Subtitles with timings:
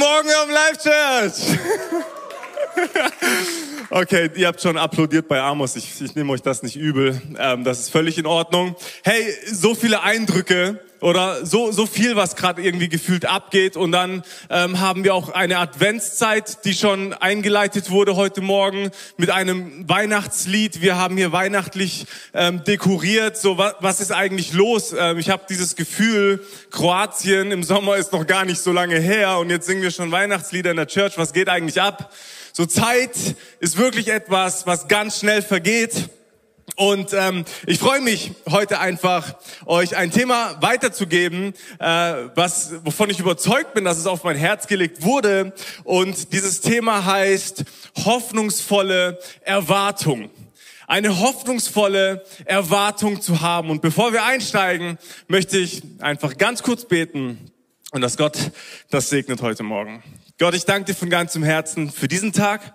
[0.00, 1.58] Morgen am Live Church!
[3.90, 5.76] Okay, ihr habt schon applaudiert bei Amos.
[5.76, 7.20] Ich, ich nehme euch das nicht übel.
[7.36, 8.76] Ähm, das ist völlig in Ordnung.
[9.02, 13.76] Hey, so viele Eindrücke oder so so viel, was gerade irgendwie gefühlt abgeht.
[13.76, 19.30] Und dann ähm, haben wir auch eine Adventszeit, die schon eingeleitet wurde heute Morgen mit
[19.30, 20.80] einem Weihnachtslied.
[20.80, 23.36] Wir haben hier weihnachtlich ähm, dekoriert.
[23.36, 24.94] So was, was ist eigentlich los?
[24.96, 29.38] Ähm, ich habe dieses Gefühl, Kroatien im Sommer ist noch gar nicht so lange her
[29.38, 31.16] und jetzt singen wir schon Weihnachtslieder in der Church.
[31.16, 32.12] Was geht eigentlich ab?
[32.52, 33.16] So Zeit
[33.60, 36.10] ist wirklich etwas, was ganz schnell vergeht.
[36.76, 39.34] Und ähm, ich freue mich heute einfach,
[39.66, 41.84] euch ein Thema weiterzugeben, äh,
[42.34, 45.52] was, wovon ich überzeugt bin, dass es auf mein Herz gelegt wurde.
[45.84, 47.64] Und dieses Thema heißt
[48.04, 50.30] hoffnungsvolle Erwartung.
[50.86, 53.70] Eine hoffnungsvolle Erwartung zu haben.
[53.70, 54.98] Und bevor wir einsteigen,
[55.28, 57.49] möchte ich einfach ganz kurz beten
[57.90, 58.52] und dass Gott
[58.90, 60.02] das segnet heute Morgen.
[60.38, 62.74] Gott, ich danke dir von ganzem Herzen für diesen Tag.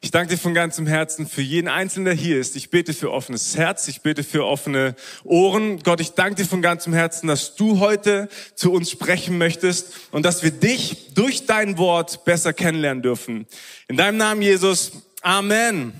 [0.00, 2.56] Ich danke dir von ganzem Herzen für jeden Einzelnen, der hier ist.
[2.56, 5.78] Ich bete für offenes Herz, ich bete für offene Ohren.
[5.82, 10.26] Gott, ich danke dir von ganzem Herzen, dass du heute zu uns sprechen möchtest und
[10.26, 13.46] dass wir dich durch dein Wort besser kennenlernen dürfen.
[13.88, 14.92] In deinem Namen, Jesus.
[15.22, 15.94] Amen.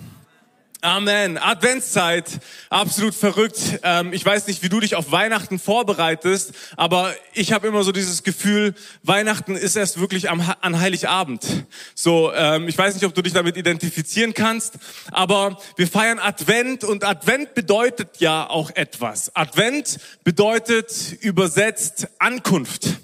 [0.84, 1.38] Amen.
[1.38, 3.80] Adventszeit, absolut verrückt.
[3.82, 7.90] Ähm, ich weiß nicht, wie du dich auf Weihnachten vorbereitest, aber ich habe immer so
[7.90, 11.64] dieses Gefühl, Weihnachten ist erst wirklich am, an Heiligabend.
[11.94, 14.74] So, ähm, ich weiß nicht, ob du dich damit identifizieren kannst,
[15.10, 19.34] aber wir feiern Advent und Advent bedeutet ja auch etwas.
[19.34, 22.98] Advent bedeutet übersetzt Ankunft.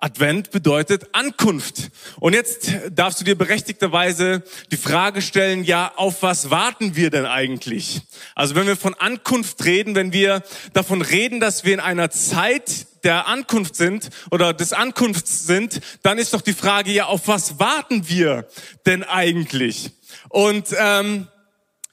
[0.00, 1.90] Advent bedeutet Ankunft.
[2.20, 7.26] Und jetzt darfst du dir berechtigterweise die Frage stellen, ja, auf was warten wir denn
[7.26, 8.02] eigentlich?
[8.36, 12.86] Also wenn wir von Ankunft reden, wenn wir davon reden, dass wir in einer Zeit
[13.02, 17.58] der Ankunft sind oder des Ankunfts sind, dann ist doch die Frage, ja, auf was
[17.58, 18.46] warten wir
[18.86, 19.90] denn eigentlich?
[20.28, 21.26] Und ähm,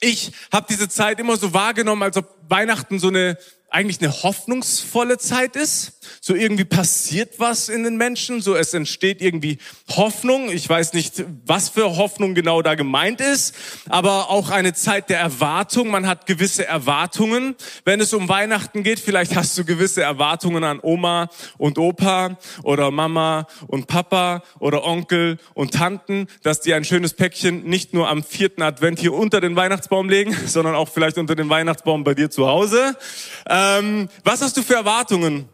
[0.00, 3.36] ich habe diese Zeit immer so wahrgenommen, als ob Weihnachten so eine
[3.70, 5.92] eigentlich eine hoffnungsvolle Zeit ist.
[6.20, 9.58] So irgendwie passiert was in den Menschen, so es entsteht irgendwie
[9.90, 10.50] Hoffnung.
[10.50, 13.54] Ich weiß nicht, was für Hoffnung genau da gemeint ist,
[13.88, 15.88] aber auch eine Zeit der Erwartung.
[15.88, 19.00] Man hat gewisse Erwartungen, wenn es um Weihnachten geht.
[19.00, 21.28] Vielleicht hast du gewisse Erwartungen an Oma
[21.58, 27.64] und Opa oder Mama und Papa oder Onkel und Tanten, dass die ein schönes Päckchen
[27.64, 31.48] nicht nur am vierten Advent hier unter den Weihnachtsbaum legen, sondern auch vielleicht unter den
[31.48, 32.96] Weihnachtsbaum bei dir zu Hause.
[33.56, 35.48] Ähm, was hast du für Erwartungen?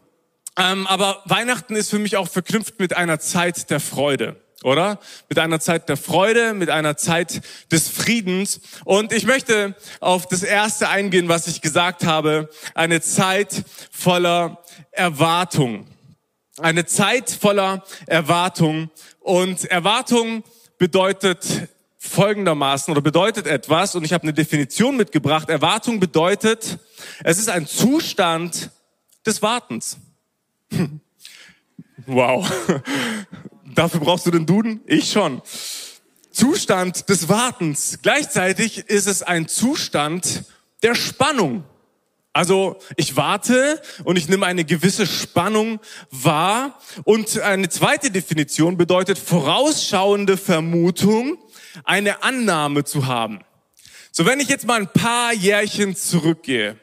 [0.57, 4.99] Ähm, aber Weihnachten ist für mich auch verknüpft mit einer Zeit der Freude oder?
[5.27, 7.41] Mit einer Zeit der Freude, mit einer Zeit
[7.71, 8.61] des Friedens.
[8.85, 12.49] Und ich möchte auf das erste eingehen, was ich gesagt habe.
[12.73, 15.85] Eine Zeit voller Erwartung.
[16.59, 18.89] Eine Zeit voller Erwartung.
[19.19, 20.43] Und Erwartung
[20.77, 21.45] bedeutet
[22.03, 25.49] folgendermaßen oder bedeutet etwas, und ich habe eine Definition mitgebracht.
[25.49, 26.77] Erwartung bedeutet,
[27.23, 28.71] es ist ein Zustand
[29.25, 29.97] des Wartens.
[32.05, 32.51] Wow.
[33.73, 34.81] Dafür brauchst du den Duden?
[34.85, 35.41] Ich schon.
[36.31, 37.99] Zustand des Wartens.
[38.01, 40.43] Gleichzeitig ist es ein Zustand
[40.83, 41.63] der Spannung.
[42.33, 46.79] Also ich warte und ich nehme eine gewisse Spannung wahr.
[47.03, 51.37] Und eine zweite Definition bedeutet vorausschauende Vermutung,
[51.83, 53.39] eine Annahme zu haben.
[54.11, 56.77] So wenn ich jetzt mal ein paar Jährchen zurückgehe.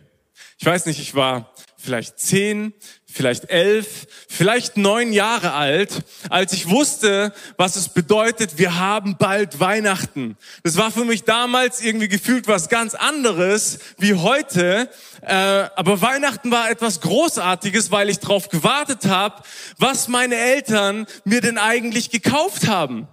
[0.59, 2.75] Ich weiß nicht, ich war vielleicht zehn,
[3.07, 9.61] vielleicht elf, vielleicht neun Jahre alt, als ich wusste, was es bedeutet, wir haben bald
[9.61, 10.37] Weihnachten.
[10.63, 14.91] Das war für mich damals irgendwie gefühlt was ganz anderes wie heute.
[15.23, 19.43] Äh, aber Weihnachten war etwas Großartiges, weil ich darauf gewartet habe,
[19.79, 23.09] was meine Eltern mir denn eigentlich gekauft haben.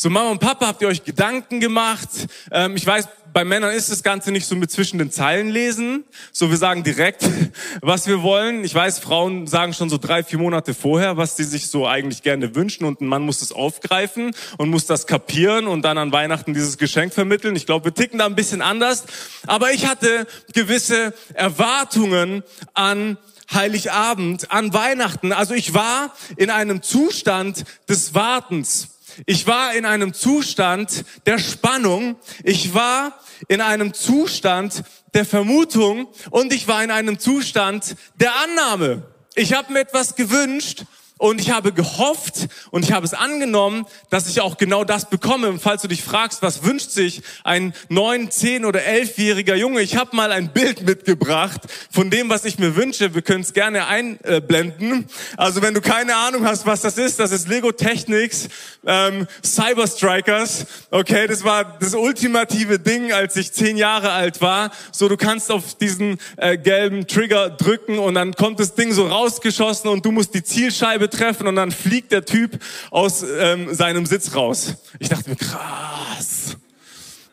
[0.00, 2.08] So Mama und Papa, habt ihr euch Gedanken gemacht?
[2.52, 6.04] Ähm, ich weiß, bei Männern ist das Ganze nicht so mit zwischen den Zeilen lesen.
[6.30, 7.28] So, wir sagen direkt,
[7.80, 8.62] was wir wollen.
[8.62, 12.22] Ich weiß, Frauen sagen schon so drei, vier Monate vorher, was sie sich so eigentlich
[12.22, 16.12] gerne wünschen und ein Mann muss das aufgreifen und muss das kapieren und dann an
[16.12, 17.56] Weihnachten dieses Geschenk vermitteln.
[17.56, 19.02] Ich glaube, wir ticken da ein bisschen anders.
[19.48, 23.18] Aber ich hatte gewisse Erwartungen an
[23.52, 25.32] Heiligabend, an Weihnachten.
[25.32, 28.90] Also ich war in einem Zustand des Wartens.
[29.26, 32.16] Ich war in einem Zustand der Spannung.
[32.44, 33.18] Ich war
[33.48, 34.82] in einem Zustand
[35.14, 39.02] der Vermutung und ich war in einem Zustand der Annahme.
[39.34, 40.84] Ich habe mir etwas gewünscht
[41.18, 45.48] und ich habe gehofft und ich habe es angenommen, dass ich auch genau das bekomme.
[45.48, 49.96] Und falls du dich fragst, was wünscht sich ein neun, zehn oder elfjähriger Junge, ich
[49.96, 51.60] habe mal ein Bild mitgebracht
[51.90, 53.14] von dem, was ich mir wünsche.
[53.14, 55.06] Wir können es gerne einblenden.
[55.36, 58.48] Also wenn du keine Ahnung hast, was das ist, das ist Lego Technics
[58.86, 60.66] ähm, Cyber Strikers.
[60.90, 64.70] Okay, das war das ultimative Ding, als ich zehn Jahre alt war.
[64.92, 69.06] So, du kannst auf diesen äh, gelben Trigger drücken und dann kommt das Ding so
[69.06, 72.58] rausgeschossen und du musst die Zielscheibe treffen und dann fliegt der Typ
[72.90, 74.74] aus ähm, seinem Sitz raus.
[74.98, 76.56] Ich dachte mir, krass.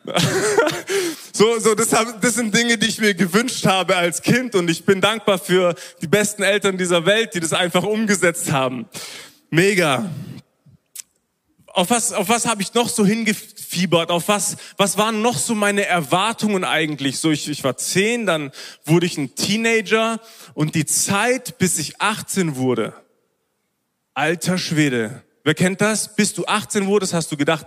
[1.32, 1.88] so, so, das,
[2.20, 5.74] das sind Dinge, die ich mir gewünscht habe als Kind und ich bin dankbar für
[6.00, 8.86] die besten Eltern dieser Welt, die das einfach umgesetzt haben.
[9.50, 10.10] Mega.
[11.66, 14.10] Auf was, auf was habe ich noch so hingefiebert?
[14.10, 17.18] Auf was, was waren noch so meine Erwartungen eigentlich?
[17.18, 18.50] So, ich, ich war zehn, dann
[18.84, 20.20] wurde ich ein Teenager
[20.54, 22.94] und die Zeit, bis ich 18 wurde.
[24.16, 25.22] Alter Schwede.
[25.44, 26.16] Wer kennt das?
[26.16, 27.66] Bis du 18 wurdest, hast du gedacht,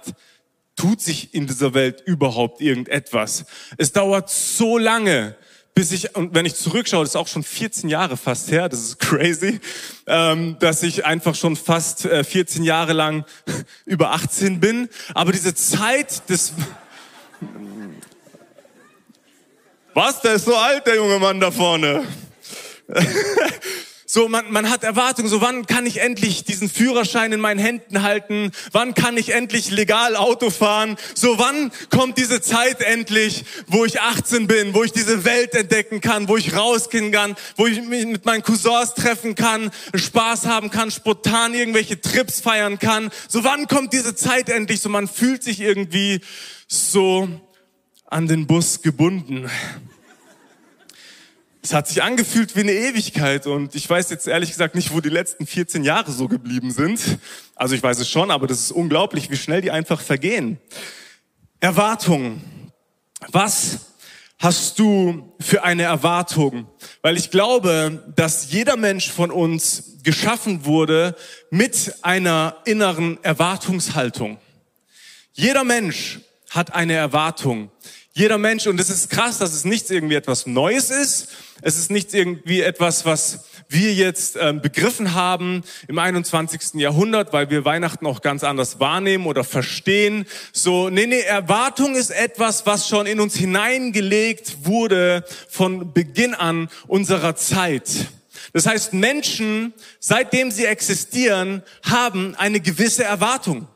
[0.76, 3.46] tut sich in dieser Welt überhaupt irgendetwas?
[3.78, 5.36] Es dauert so lange,
[5.76, 8.80] bis ich, und wenn ich zurückschaue, das ist auch schon 14 Jahre fast her, das
[8.80, 9.60] ist crazy,
[10.08, 13.26] ähm, dass ich einfach schon fast äh, 14 Jahre lang
[13.86, 14.90] über 18 bin.
[15.14, 16.54] Aber diese Zeit des...
[19.94, 22.08] Was, der ist so alt, der junge Mann da vorne.
[24.12, 28.02] So, man, man hat Erwartungen, so wann kann ich endlich diesen Führerschein in meinen Händen
[28.02, 28.52] halten?
[28.72, 30.98] Wann kann ich endlich legal Auto fahren?
[31.14, 36.02] So, wann kommt diese Zeit endlich, wo ich 18 bin, wo ich diese Welt entdecken
[36.02, 40.72] kann, wo ich rausgehen kann, wo ich mich mit meinen Cousins treffen kann, Spaß haben
[40.72, 43.12] kann, spontan irgendwelche Trips feiern kann?
[43.28, 44.82] So, wann kommt diese Zeit endlich?
[44.82, 46.22] So, man fühlt sich irgendwie
[46.68, 47.30] so
[48.08, 49.52] an den Bus gebunden.
[51.62, 55.02] Es hat sich angefühlt wie eine Ewigkeit und ich weiß jetzt ehrlich gesagt nicht, wo
[55.02, 57.20] die letzten 14 Jahre so geblieben sind.
[57.54, 60.58] Also ich weiß es schon, aber das ist unglaublich, wie schnell die einfach vergehen.
[61.60, 62.42] Erwartung.
[63.28, 63.80] Was
[64.38, 66.70] hast du für eine Erwartung?
[67.02, 71.14] Weil ich glaube, dass jeder Mensch von uns geschaffen wurde
[71.52, 74.38] mit einer inneren Erwartungshaltung.
[75.34, 77.70] Jeder Mensch hat eine Erwartung.
[78.20, 81.30] Jeder Mensch, und es ist krass, dass es nichts irgendwie etwas Neues ist.
[81.62, 86.82] Es ist nicht irgendwie etwas, was wir jetzt ähm, begriffen haben im 21.
[86.82, 90.26] Jahrhundert, weil wir Weihnachten auch ganz anders wahrnehmen oder verstehen.
[90.52, 96.68] So, nee, nee, Erwartung ist etwas, was schon in uns hineingelegt wurde von Beginn an
[96.88, 97.88] unserer Zeit.
[98.52, 103.70] Das heißt, Menschen, seitdem sie existieren, haben eine gewisse Erwartung.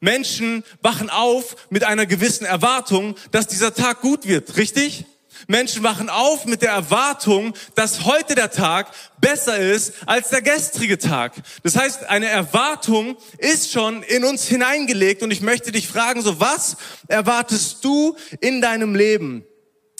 [0.00, 5.04] Menschen wachen auf mit einer gewissen Erwartung, dass dieser Tag gut wird, richtig?
[5.46, 8.88] Menschen wachen auf mit der Erwartung, dass heute der Tag
[9.20, 11.32] besser ist als der gestrige Tag.
[11.62, 16.40] Das heißt, eine Erwartung ist schon in uns hineingelegt und ich möchte dich fragen, so
[16.40, 16.76] was
[17.08, 19.44] erwartest du in deinem Leben?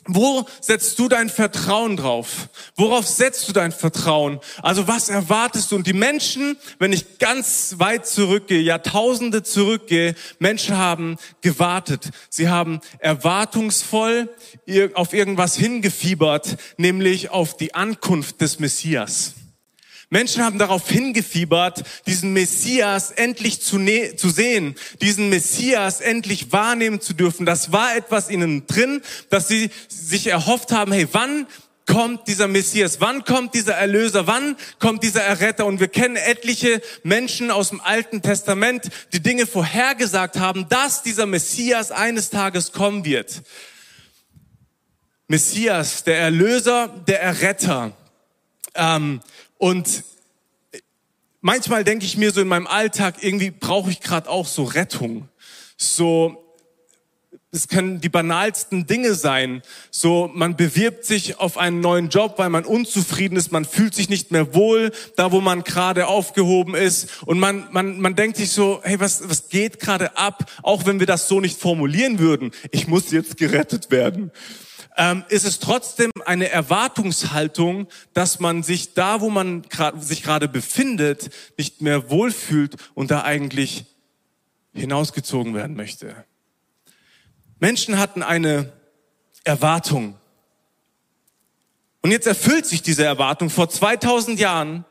[0.07, 2.49] Wo setzt du dein Vertrauen drauf?
[2.75, 4.41] Worauf setzt du dein Vertrauen?
[4.63, 5.77] Also was erwartest du?
[5.77, 12.11] Und die Menschen, wenn ich ganz weit zurückgehe, Jahrtausende zurückgehe, Menschen haben gewartet.
[12.31, 14.31] Sie haben erwartungsvoll
[14.95, 19.35] auf irgendwas hingefiebert, nämlich auf die Ankunft des Messias.
[20.11, 27.01] Menschen haben darauf hingefiebert, diesen Messias endlich zu, ne zu sehen, diesen Messias endlich wahrnehmen
[27.01, 27.47] zu dürfen.
[27.47, 31.47] Das war etwas ihnen drin, dass sie sich erhofft haben, hey, wann
[31.87, 33.01] kommt dieser Messias?
[33.01, 34.27] Wann kommt dieser Erlöser?
[34.27, 35.67] Wann kommt dieser Erretter?
[35.67, 41.27] Und wir kennen etliche Menschen aus dem Alten Testament, die Dinge vorhergesagt haben, dass dieser
[41.27, 43.43] Messias eines Tages kommen wird.
[45.29, 47.93] Messias, der Erlöser, der Erretter.
[48.75, 49.21] Ähm,
[49.61, 50.05] und
[51.43, 55.29] manchmal denke ich mir so in meinem Alltag, irgendwie brauche ich gerade auch so Rettung.
[55.77, 56.43] So,
[57.53, 59.61] es können die banalsten Dinge sein.
[59.91, 64.09] So, man bewirbt sich auf einen neuen Job, weil man unzufrieden ist, man fühlt sich
[64.09, 67.23] nicht mehr wohl, da wo man gerade aufgehoben ist.
[67.27, 70.51] Und man, man, man denkt sich so, hey, was, was geht gerade ab?
[70.63, 72.53] Auch wenn wir das so nicht formulieren würden.
[72.71, 74.33] Ich muss jetzt gerettet werden
[75.01, 79.63] ähm, ist es trotzdem eine Erwartungshaltung, dass man sich da, wo man
[79.99, 83.87] sich gerade befindet, nicht mehr wohlfühlt und da eigentlich
[84.75, 86.27] hinausgezogen werden möchte.
[87.61, 88.75] Menschen hatten eine
[89.45, 90.19] Erwartung.
[92.03, 94.85] Und jetzt erfüllt sich diese Erwartung vor 2000 Jahren,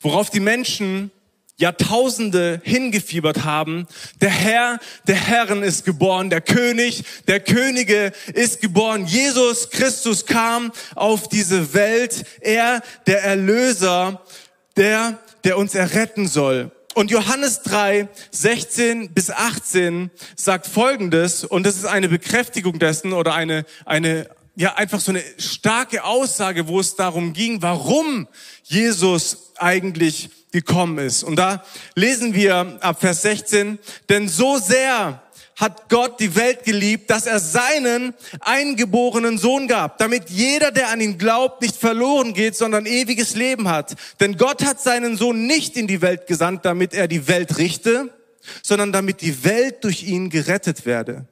[0.00, 1.10] worauf die Menschen
[1.56, 3.86] Jahrtausende hingefiebert haben.
[4.20, 9.06] Der Herr der Herren ist geboren, der König der Könige ist geboren.
[9.06, 12.24] Jesus Christus kam auf diese Welt.
[12.40, 14.22] Er, der Erlöser,
[14.76, 16.72] der der uns erretten soll.
[16.94, 23.34] Und Johannes 3, 16 bis 18 sagt Folgendes, und das ist eine Bekräftigung dessen oder
[23.34, 28.26] eine, eine, ja, einfach so eine starke Aussage, wo es darum ging, warum
[28.64, 31.22] Jesus eigentlich gekommen ist.
[31.22, 31.62] Und da
[31.94, 35.20] lesen wir ab Vers 16, denn so sehr
[35.54, 41.02] hat Gott die Welt geliebt, dass er seinen eingeborenen Sohn gab, damit jeder, der an
[41.02, 43.96] ihn glaubt, nicht verloren geht, sondern ewiges Leben hat.
[44.20, 48.10] Denn Gott hat seinen Sohn nicht in die Welt gesandt, damit er die Welt richte,
[48.62, 51.26] sondern damit die Welt durch ihn gerettet werde.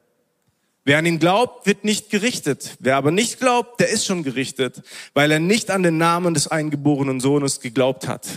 [0.83, 2.77] Wer an ihn glaubt, wird nicht gerichtet.
[2.79, 4.83] Wer aber nicht glaubt, der ist schon gerichtet,
[5.15, 8.27] weil er nicht an den Namen des eingeborenen Sohnes geglaubt hat.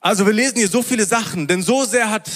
[0.00, 2.30] Also wir lesen hier so viele Sachen, denn so sehr hat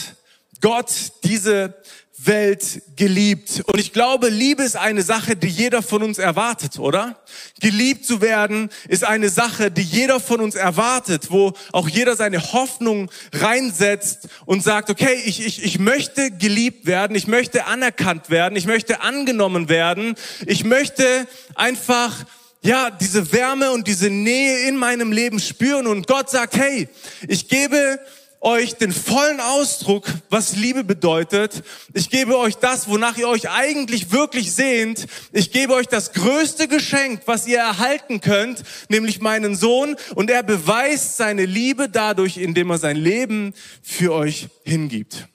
[0.61, 0.91] Gott
[1.23, 1.75] diese
[2.19, 3.63] Welt geliebt.
[3.67, 7.23] Und ich glaube, Liebe ist eine Sache, die jeder von uns erwartet, oder?
[7.61, 12.53] Geliebt zu werden ist eine Sache, die jeder von uns erwartet, wo auch jeder seine
[12.53, 18.57] Hoffnung reinsetzt und sagt, okay, ich, ich, ich möchte geliebt werden, ich möchte anerkannt werden,
[18.57, 20.15] ich möchte angenommen werden,
[20.47, 22.25] ich möchte einfach
[22.63, 26.89] ja, diese Wärme und diese Nähe in meinem Leben spüren und Gott sagt, hey,
[27.27, 27.99] ich gebe
[28.43, 31.63] euch den vollen Ausdruck, was Liebe bedeutet.
[31.93, 35.07] Ich gebe euch das, wonach ihr euch eigentlich wirklich sehnt.
[35.33, 39.97] Ich gebe euch das größte Geschenk, was ihr erhalten könnt, nämlich meinen Sohn.
[40.15, 45.29] Und er beweist seine Liebe dadurch, indem er sein Leben für euch hingibt.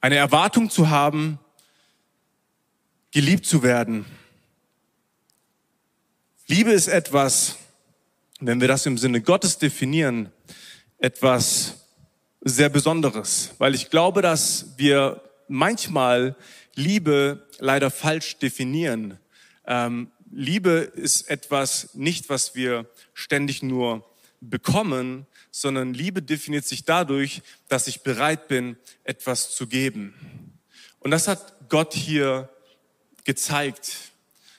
[0.00, 1.38] Eine Erwartung zu haben,
[3.12, 4.04] geliebt zu werden.
[6.46, 7.56] Liebe ist etwas,
[8.38, 10.30] wenn wir das im Sinne Gottes definieren,
[10.98, 11.86] etwas
[12.42, 16.36] sehr Besonderes, weil ich glaube, dass wir manchmal
[16.74, 19.18] Liebe leider falsch definieren.
[19.66, 24.04] Ähm, Liebe ist etwas nicht, was wir ständig nur
[24.42, 30.12] bekommen, sondern Liebe definiert sich dadurch, dass ich bereit bin, etwas zu geben.
[30.98, 32.50] Und das hat Gott hier
[33.24, 34.12] gezeigt.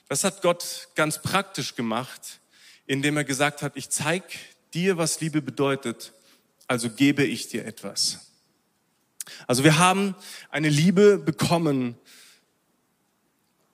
[0.08, 2.40] Das hat Gott ganz praktisch gemacht,
[2.86, 4.22] indem er gesagt hat, ich zeig
[4.72, 6.12] dir, was Liebe bedeutet
[6.66, 8.32] also gebe ich dir etwas.
[9.46, 10.14] Also wir haben
[10.50, 11.96] eine Liebe bekommen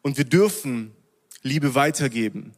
[0.03, 0.95] und wir dürfen
[1.43, 2.55] Liebe weitergeben.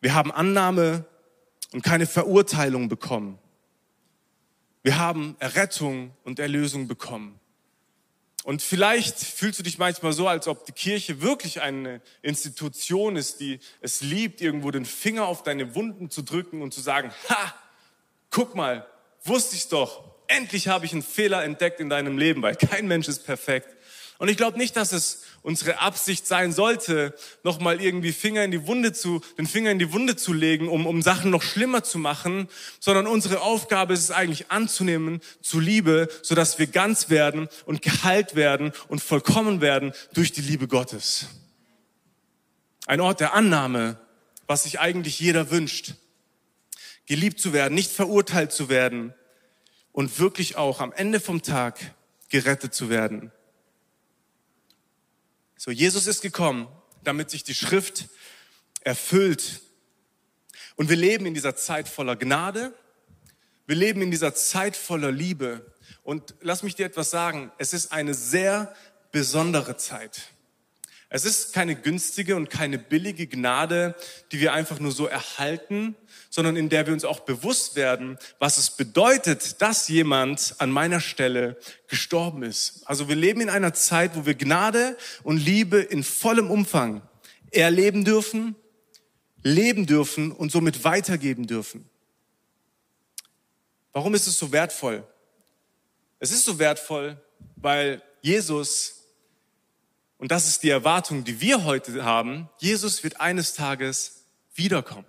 [0.00, 1.04] Wir haben Annahme
[1.72, 3.38] und keine Verurteilung bekommen.
[4.82, 7.38] Wir haben Errettung und Erlösung bekommen.
[8.48, 13.40] Und vielleicht fühlst du dich manchmal so, als ob die Kirche wirklich eine Institution ist,
[13.40, 17.54] die es liebt, irgendwo den Finger auf deine Wunden zu drücken und zu sagen, ha,
[18.30, 18.86] guck mal,
[19.22, 20.02] wusste ich's doch.
[20.28, 23.68] Endlich habe ich einen Fehler entdeckt in deinem Leben, weil kein Mensch ist perfekt.
[24.18, 28.66] Und ich glaube nicht, dass es unsere Absicht sein sollte, nochmal irgendwie Finger in die
[28.66, 31.98] Wunde zu, den Finger in die Wunde zu legen, um, um Sachen noch schlimmer zu
[31.98, 32.48] machen,
[32.80, 38.34] sondern unsere Aufgabe ist es eigentlich anzunehmen zu Liebe, sodass wir ganz werden und geheilt
[38.34, 41.26] werden und vollkommen werden durch die Liebe Gottes.
[42.86, 43.98] Ein Ort der Annahme,
[44.46, 45.94] was sich eigentlich jeder wünscht
[47.08, 49.14] geliebt zu werden, nicht verurteilt zu werden
[49.92, 51.94] und wirklich auch am Ende vom Tag
[52.28, 53.32] gerettet zu werden.
[55.60, 56.68] So, Jesus ist gekommen,
[57.02, 58.08] damit sich die Schrift
[58.82, 59.60] erfüllt.
[60.76, 62.72] Und wir leben in dieser Zeit voller Gnade.
[63.66, 65.74] Wir leben in dieser Zeit voller Liebe.
[66.04, 67.50] Und lass mich dir etwas sagen.
[67.58, 68.72] Es ist eine sehr
[69.10, 70.28] besondere Zeit.
[71.08, 73.96] Es ist keine günstige und keine billige Gnade,
[74.30, 75.96] die wir einfach nur so erhalten,
[76.30, 81.00] sondern in der wir uns auch bewusst werden, was es bedeutet, dass jemand an meiner
[81.00, 82.82] Stelle gestorben ist.
[82.86, 87.02] Also wir leben in einer Zeit, wo wir Gnade und Liebe in vollem Umfang
[87.50, 88.56] erleben dürfen,
[89.42, 91.88] leben dürfen und somit weitergeben dürfen.
[93.92, 95.06] Warum ist es so wertvoll?
[96.18, 97.16] Es ist so wertvoll,
[97.56, 98.98] weil Jesus
[100.18, 105.06] und das ist die Erwartung, die wir heute haben, Jesus wird eines Tages wiederkommen.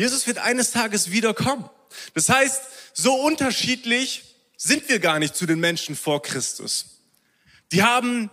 [0.00, 1.68] Jesus wird eines Tages wiederkommen.
[2.14, 2.62] Das heißt,
[2.94, 4.24] so unterschiedlich
[4.56, 7.02] sind wir gar nicht zu den Menschen vor Christus.
[7.70, 8.30] Die haben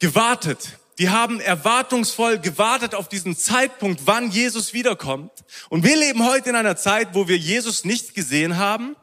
[0.00, 0.58] gewartet.
[0.98, 5.30] Die haben erwartungsvoll gewartet auf diesen Zeitpunkt, wann Jesus wiederkommt.
[5.68, 8.96] Und wir leben heute in einer Zeit, wo wir Jesus nicht gesehen haben,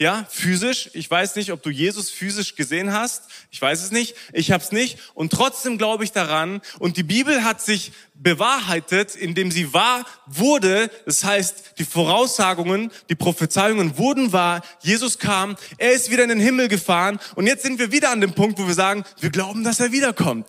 [0.00, 0.90] ja, physisch.
[0.92, 3.24] Ich weiß nicht, ob du Jesus physisch gesehen hast.
[3.50, 4.14] Ich weiß es nicht.
[4.32, 4.98] Ich habe es nicht.
[5.14, 6.60] Und trotzdem glaube ich daran.
[6.78, 10.88] Und die Bibel hat sich bewahrheitet, indem sie wahr wurde.
[11.04, 14.62] Das heißt, die Voraussagungen, die Prophezeiungen wurden wahr.
[14.82, 15.56] Jesus kam.
[15.78, 17.18] Er ist wieder in den Himmel gefahren.
[17.34, 19.90] Und jetzt sind wir wieder an dem Punkt, wo wir sagen, wir glauben, dass er
[19.90, 20.46] wiederkommt.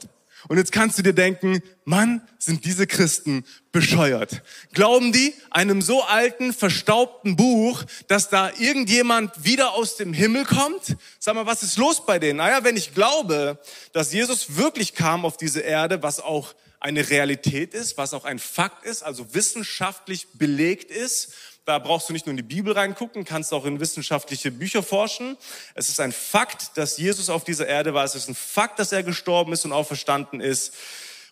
[0.50, 4.42] Und jetzt kannst du dir denken, Mann, sind diese Christen bescheuert.
[4.74, 10.98] Glauben die einem so alten, verstaubten Buch, dass da irgendjemand wieder aus dem Himmel kommt?
[11.20, 12.38] Sag mal, was ist los bei denen?
[12.38, 13.60] Naja, wenn ich glaube,
[13.94, 18.40] dass Jesus wirklich kam auf diese Erde, was auch eine Realität ist, was auch ein
[18.40, 21.32] Fakt ist, also wissenschaftlich belegt ist,
[21.70, 25.38] da brauchst du nicht nur in die Bibel reingucken, kannst auch in wissenschaftliche Bücher forschen.
[25.76, 28.04] Es ist ein Fakt, dass Jesus auf dieser Erde war.
[28.04, 30.74] Es ist ein Fakt, dass er gestorben ist und auferstanden ist.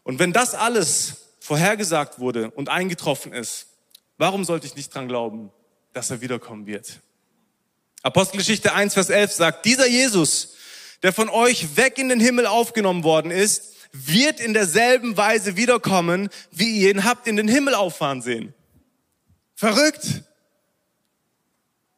[0.03, 3.65] Und wenn das alles vorhergesagt wurde und eingetroffen ist,
[4.19, 5.51] warum sollte ich nicht dran glauben,
[5.93, 6.99] dass er wiederkommen wird?
[8.03, 10.53] Apostelgeschichte 1, Vers 11 sagt, dieser Jesus,
[11.01, 16.29] der von euch weg in den Himmel aufgenommen worden ist, wird in derselben Weise wiederkommen,
[16.51, 18.53] wie ihr ihn habt in den Himmel auffahren sehen.
[19.55, 20.21] Verrückt.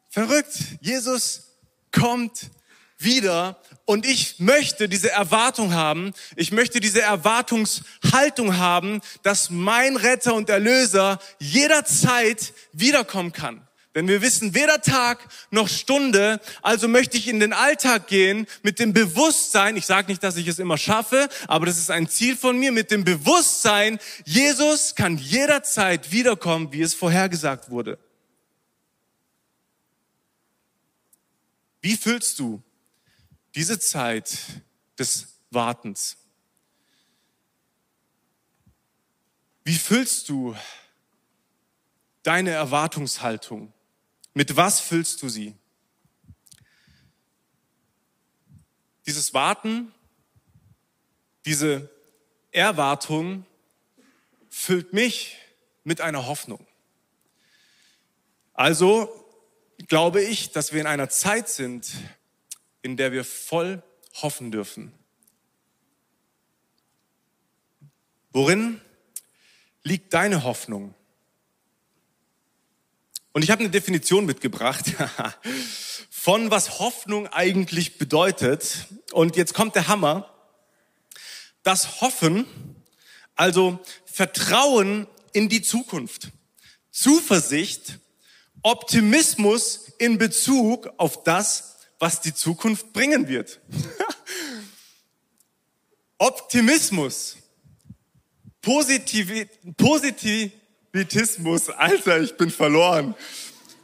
[0.09, 0.57] Verrückt.
[0.81, 1.57] Jesus
[1.91, 2.49] kommt
[2.97, 10.33] wieder und ich möchte diese Erwartung haben, ich möchte diese Erwartungshaltung haben, dass mein Retter
[10.33, 13.65] und Erlöser jederzeit wiederkommen kann.
[13.95, 18.79] Denn wir wissen weder Tag noch Stunde, also möchte ich in den Alltag gehen mit
[18.79, 22.35] dem Bewusstsein, ich sage nicht, dass ich es immer schaffe, aber das ist ein Ziel
[22.35, 27.97] von mir, mit dem Bewusstsein, Jesus kann jederzeit wiederkommen, wie es vorhergesagt wurde.
[31.81, 32.62] Wie füllst du
[33.55, 34.38] diese Zeit
[34.98, 36.17] des Wartens?
[39.63, 40.55] Wie füllst du
[42.24, 43.74] deine Erwartungshaltung?
[44.33, 45.55] Mit was füllst du sie?
[49.05, 49.93] Dieses Warten,
[51.45, 51.89] diese
[52.51, 53.45] Erwartung
[54.50, 55.38] füllt mich
[55.83, 56.65] mit einer Hoffnung.
[58.53, 59.18] Also
[59.88, 61.89] glaube ich, dass wir in einer Zeit sind,
[62.81, 63.81] in der wir voll
[64.21, 64.93] hoffen dürfen.
[68.31, 68.79] Worin
[69.83, 70.93] liegt deine Hoffnung?
[73.31, 74.86] Und ich habe eine Definition mitgebracht
[76.09, 78.88] von was Hoffnung eigentlich bedeutet.
[79.12, 80.33] Und jetzt kommt der Hammer.
[81.63, 82.45] Das Hoffen,
[83.36, 86.30] also Vertrauen in die Zukunft,
[86.91, 87.99] Zuversicht,
[88.62, 93.60] Optimismus in Bezug auf das, was die Zukunft bringen wird.
[96.17, 97.38] Optimismus,
[98.62, 100.52] Positiv Positiv
[100.91, 103.15] Bitismus, Alter, ich bin verloren.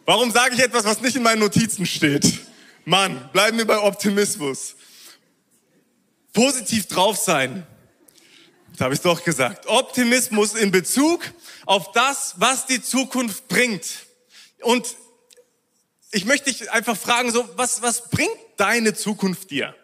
[0.05, 2.41] Warum sage ich etwas, was nicht in meinen Notizen steht?
[2.83, 4.75] Mann, bleiben wir bei Optimismus.
[6.33, 7.65] Positiv drauf sein.
[8.71, 9.67] Das habe ich doch gesagt.
[9.67, 11.21] Optimismus in Bezug
[11.65, 14.04] auf das, was die Zukunft bringt.
[14.61, 14.95] Und
[16.11, 19.75] ich möchte dich einfach fragen, so, was, was bringt deine Zukunft dir?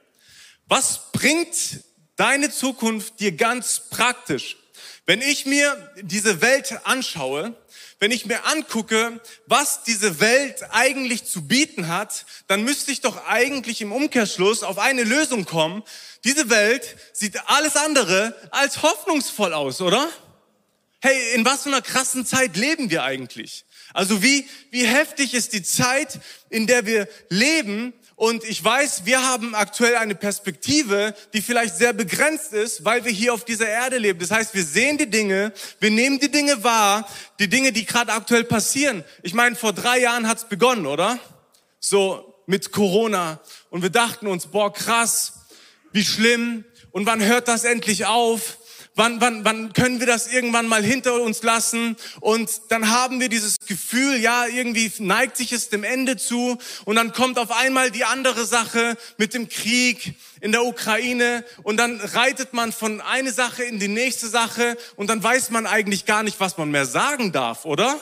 [0.68, 1.84] Was bringt
[2.16, 4.58] deine Zukunft dir ganz praktisch?
[5.06, 7.56] Wenn ich mir diese Welt anschaue,
[8.00, 13.28] wenn ich mir angucke, was diese Welt eigentlich zu bieten hat, dann müsste ich doch
[13.28, 15.84] eigentlich im Umkehrschluss auf eine Lösung kommen.
[16.24, 20.10] Diese Welt sieht alles andere als hoffnungsvoll aus, oder?
[21.02, 23.66] Hey, in was für einer krassen Zeit leben wir eigentlich?
[23.94, 29.28] Also wie, wie heftig ist die Zeit, in der wir leben, und ich weiß, wir
[29.28, 33.98] haben aktuell eine Perspektive, die vielleicht sehr begrenzt ist, weil wir hier auf dieser Erde
[33.98, 34.20] leben.
[34.20, 38.14] Das heißt, wir sehen die Dinge, wir nehmen die Dinge wahr, die Dinge, die gerade
[38.14, 39.04] aktuell passieren.
[39.24, 41.18] Ich meine, vor drei Jahren hat's begonnen, oder?
[41.80, 43.40] So mit Corona.
[43.72, 45.34] Und wir dachten uns, boah, krass,
[45.92, 46.64] wie schlimm.
[46.92, 48.60] Und wann hört das endlich auf?
[48.96, 51.96] Wann, wann, wann können wir das irgendwann mal hinter uns lassen?
[52.20, 56.58] Und dann haben wir dieses Gefühl, ja, irgendwie neigt sich es dem Ende zu.
[56.86, 61.46] Und dann kommt auf einmal die andere Sache mit dem Krieg in der Ukraine.
[61.64, 64.78] Und dann reitet man von eine Sache in die nächste Sache.
[64.96, 68.00] Und dann weiß man eigentlich gar nicht, was man mehr sagen darf, oder?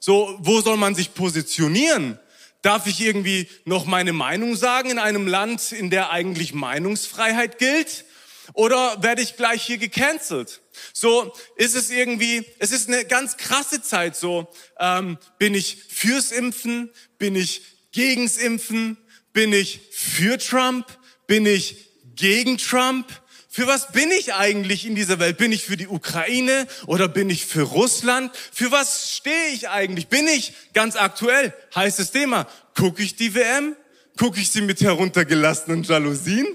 [0.00, 2.18] So, wo soll man sich positionieren?
[2.62, 8.04] Darf ich irgendwie noch meine Meinung sagen in einem Land, in der eigentlich Meinungsfreiheit gilt?
[8.54, 10.62] Oder werde ich gleich hier gecancelt?
[10.92, 14.48] So ist es irgendwie, es ist eine ganz krasse Zeit so.
[14.78, 16.90] Ähm, bin ich fürs Impfen?
[17.18, 18.96] Bin ich gegens Impfen?
[19.32, 20.86] Bin ich für Trump?
[21.26, 23.06] Bin ich gegen Trump?
[23.50, 25.36] Für was bin ich eigentlich in dieser Welt?
[25.36, 28.30] Bin ich für die Ukraine oder bin ich für Russland?
[28.52, 30.06] Für was stehe ich eigentlich?
[30.06, 31.52] Bin ich ganz aktuell?
[31.74, 32.46] Heißes Thema.
[32.76, 33.74] Gucke ich die WM?
[34.16, 36.46] Gucke ich sie mit heruntergelassenen Jalousien?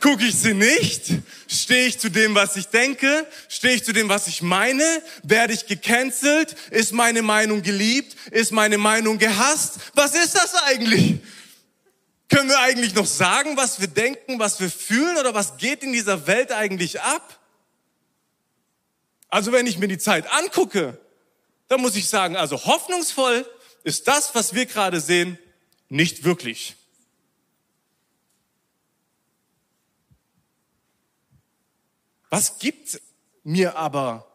[0.00, 1.06] Gucke ich sie nicht?
[1.48, 3.26] Stehe ich zu dem, was ich denke?
[3.48, 4.84] Stehe ich zu dem, was ich meine?
[5.22, 6.54] Werde ich gecancelt?
[6.70, 8.16] Ist meine Meinung geliebt?
[8.30, 9.78] Ist meine Meinung gehasst?
[9.94, 11.20] Was ist das eigentlich?
[12.28, 15.92] Können wir eigentlich noch sagen, was wir denken, was wir fühlen oder was geht in
[15.92, 17.38] dieser Welt eigentlich ab?
[19.28, 20.98] Also wenn ich mir die Zeit angucke,
[21.68, 23.46] dann muss ich sagen, also hoffnungsvoll
[23.84, 25.38] ist das, was wir gerade sehen,
[25.88, 26.77] nicht wirklich.
[32.30, 33.00] Was gibt
[33.42, 34.26] mir aber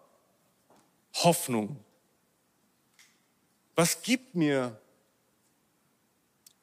[1.14, 1.84] Hoffnung?
[3.76, 4.80] Was gibt mir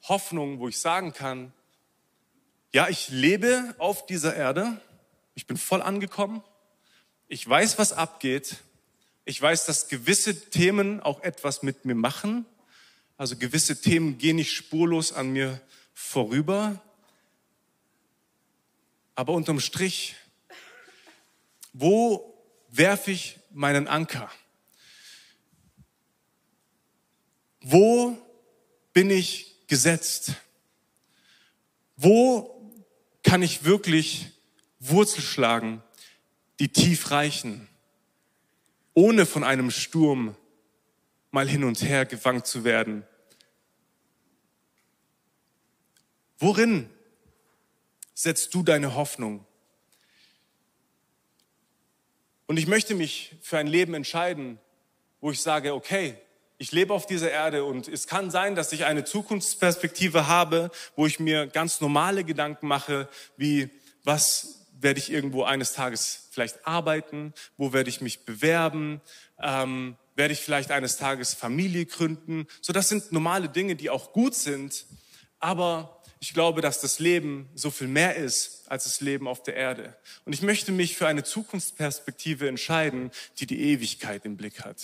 [0.02, 1.52] Hoffnung, wo ich sagen kann,
[2.72, 4.80] ja, ich lebe auf dieser Erde,
[5.34, 6.42] ich bin voll angekommen,
[7.28, 8.58] ich weiß, was abgeht,
[9.24, 12.46] ich weiß, dass gewisse Themen auch etwas mit mir machen,
[13.16, 15.60] also gewisse Themen gehen nicht spurlos an mir
[15.94, 16.80] vorüber,
[19.14, 20.16] aber unterm Strich,
[21.72, 22.34] wo
[22.68, 24.30] werfe ich meinen Anker?
[27.60, 28.16] Wo
[28.92, 30.34] bin ich gesetzt?
[31.96, 32.60] Wo
[33.22, 34.28] kann ich wirklich
[34.78, 35.82] Wurzel schlagen,
[36.58, 37.68] die tief reichen,
[38.94, 40.36] ohne von einem Sturm
[41.30, 43.04] mal hin und her gefangen zu werden?
[46.38, 46.88] Worin
[48.14, 49.44] setzt du deine Hoffnung?
[52.50, 54.58] Und ich möchte mich für ein Leben entscheiden,
[55.20, 56.16] wo ich sage, okay,
[56.58, 61.06] ich lebe auf dieser Erde und es kann sein, dass ich eine Zukunftsperspektive habe, wo
[61.06, 63.70] ich mir ganz normale Gedanken mache, wie
[64.02, 69.00] was werde ich irgendwo eines Tages vielleicht arbeiten, wo werde ich mich bewerben,
[69.40, 72.48] ähm, werde ich vielleicht eines Tages Familie gründen.
[72.62, 74.86] So, das sind normale Dinge, die auch gut sind,
[75.38, 79.56] aber ich glaube, dass das Leben so viel mehr ist als das Leben auf der
[79.56, 79.96] Erde.
[80.26, 84.76] Und ich möchte mich für eine Zukunftsperspektive entscheiden, die die Ewigkeit im Blick hat.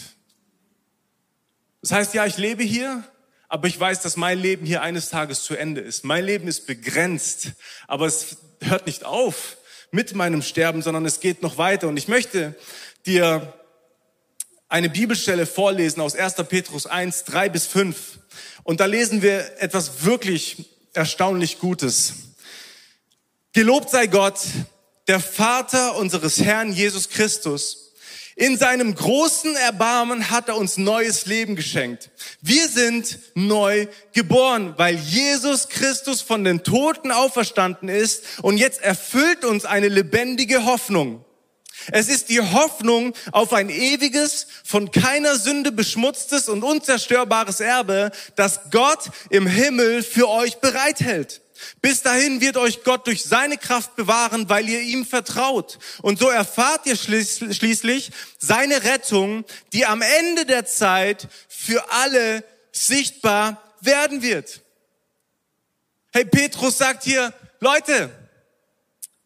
[1.83, 3.05] Das heißt, ja, ich lebe hier,
[3.49, 6.05] aber ich weiß, dass mein Leben hier eines Tages zu Ende ist.
[6.05, 7.53] Mein Leben ist begrenzt,
[7.87, 9.59] aber es hört nicht auf
[9.91, 11.87] mit meinem Sterben, sondern es geht noch weiter.
[11.87, 12.55] Und ich möchte
[13.05, 13.53] dir
[14.69, 16.35] eine Bibelstelle vorlesen aus 1.
[16.49, 18.19] Petrus 1, 3 bis 5.
[18.65, 22.15] Und da lesen wir etwas wirklich erstaunlich Gutes.
[23.53, 24.41] Gelobt sei Gott,
[25.09, 27.87] der Vater unseres Herrn Jesus Christus
[28.39, 32.11] in seinem großen Erbarmen hat er uns neues Leben geschenkt.
[32.43, 39.47] Wir sind neu geboren, weil Jesus Christus von den Toten auferstanden ist und jetzt erfüllt
[39.47, 41.25] uns eine lebendige Hoffnung.
[41.93, 48.71] Es ist die Hoffnung auf ein ewiges, von keiner Sünde beschmutztes und unzerstörbares Erbe, das
[48.71, 51.43] Gott im Himmel für euch bereithält.
[51.81, 55.79] Bis dahin wird euch Gott durch seine Kraft bewahren, weil ihr ihm vertraut.
[56.03, 63.63] Und so erfahrt ihr schließlich seine Rettung, die am Ende der Zeit für alle sichtbar
[63.81, 64.61] werden wird.
[66.13, 68.11] Hey, Petrus sagt hier, Leute,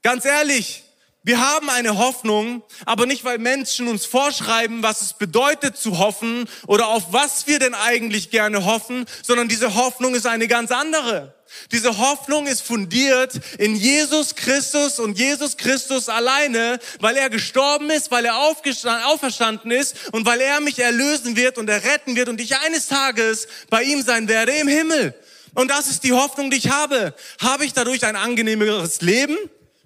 [0.03, 0.85] ganz ehrlich,
[1.23, 6.49] wir haben eine Hoffnung, aber nicht, weil Menschen uns vorschreiben, was es bedeutet zu hoffen
[6.67, 11.35] oder auf was wir denn eigentlich gerne hoffen, sondern diese Hoffnung ist eine ganz andere.
[11.73, 18.11] Diese Hoffnung ist fundiert in Jesus Christus und Jesus Christus alleine, weil er gestorben ist,
[18.11, 22.57] weil er auferstanden ist und weil er mich erlösen wird und erretten wird und ich
[22.59, 25.15] eines Tages bei ihm sein werde im Himmel.
[25.55, 27.15] Und das ist die Hoffnung, die ich habe.
[27.41, 29.37] Habe ich dadurch ein angenehmeres Leben?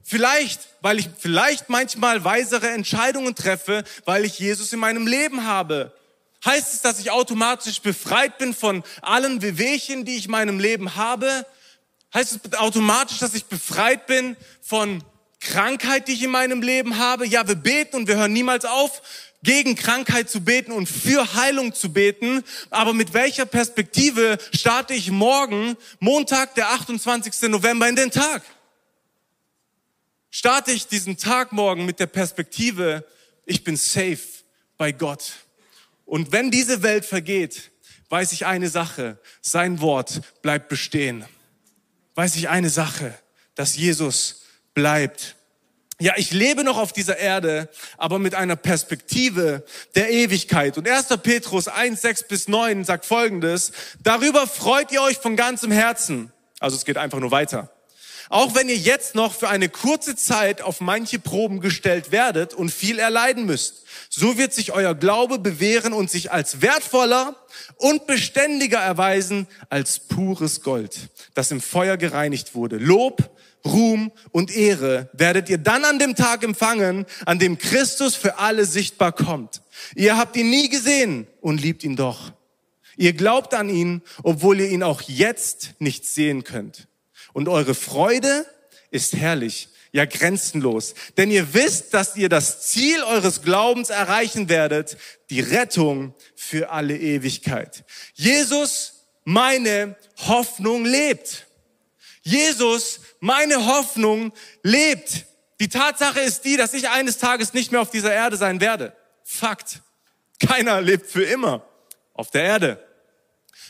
[0.06, 5.92] Vielleicht, weil ich vielleicht manchmal weisere Entscheidungen treffe, weil ich Jesus in meinem Leben habe.
[6.44, 10.94] Heißt es, dass ich automatisch befreit bin von allen Wehwehchen, die ich in meinem Leben
[10.94, 11.46] habe?
[12.12, 15.02] Heißt es automatisch, dass ich befreit bin von
[15.40, 17.26] Krankheit, die ich in meinem Leben habe?
[17.26, 19.00] Ja, wir beten und wir hören niemals auf,
[19.42, 22.44] gegen Krankheit zu beten und für Heilung zu beten.
[22.68, 27.48] Aber mit welcher Perspektive starte ich morgen, Montag, der 28.
[27.48, 28.42] November, in den Tag?
[30.36, 33.06] Starte ich diesen Tag morgen mit der Perspektive,
[33.46, 34.18] ich bin safe
[34.76, 35.34] bei Gott.
[36.06, 37.70] Und wenn diese Welt vergeht,
[38.08, 41.24] weiß ich eine Sache, sein Wort bleibt bestehen
[42.14, 43.14] weiß ich eine Sache,
[43.54, 44.42] dass Jesus
[44.72, 45.36] bleibt.
[46.00, 47.68] Ja, ich lebe noch auf dieser Erde,
[47.98, 50.76] aber mit einer Perspektive der Ewigkeit.
[50.76, 51.08] Und 1.
[51.22, 56.32] Petrus 1, 6 bis 9 sagt Folgendes, darüber freut ihr euch von ganzem Herzen.
[56.58, 57.73] Also es geht einfach nur weiter.
[58.34, 62.72] Auch wenn ihr jetzt noch für eine kurze Zeit auf manche Proben gestellt werdet und
[62.72, 67.36] viel erleiden müsst, so wird sich euer Glaube bewähren und sich als wertvoller
[67.76, 72.78] und beständiger erweisen als pures Gold, das im Feuer gereinigt wurde.
[72.78, 73.30] Lob,
[73.64, 78.64] Ruhm und Ehre werdet ihr dann an dem Tag empfangen, an dem Christus für alle
[78.64, 79.62] sichtbar kommt.
[79.94, 82.32] Ihr habt ihn nie gesehen und liebt ihn doch.
[82.96, 86.88] Ihr glaubt an ihn, obwohl ihr ihn auch jetzt nicht sehen könnt.
[87.34, 88.46] Und eure Freude
[88.90, 89.68] ist herrlich.
[89.92, 90.94] ja grenzenlos.
[91.16, 94.96] Denn ihr wisst, dass ihr das Ziel eures Glaubens erreichen werdet,
[95.30, 97.84] die Rettung für alle Ewigkeit.
[98.14, 99.94] Jesus, meine
[100.26, 101.46] Hoffnung lebt.
[102.22, 104.32] Jesus, meine Hoffnung
[104.64, 105.26] lebt.
[105.60, 108.96] Die Tatsache ist die, dass ich eines Tages nicht mehr auf dieser Erde sein werde.
[109.22, 109.80] Fakt.
[110.44, 111.64] Keiner lebt für immer
[112.14, 112.84] auf der Erde.